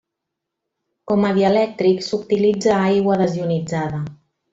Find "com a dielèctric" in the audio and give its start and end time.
1.11-2.01